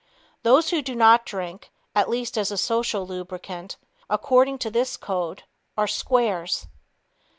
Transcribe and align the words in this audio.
Those 0.41 0.71
who 0.71 0.81
do 0.81 0.95
not 0.95 1.27
drink, 1.27 1.71
at 1.93 2.09
least 2.09 2.35
as 2.35 2.49
a 2.49 2.57
social 2.57 3.05
lubricant, 3.05 3.77
according 4.09 4.57
to 4.65 4.71
this 4.71 4.97
code, 4.97 5.43
are 5.77 5.85
"squares." 5.85 6.65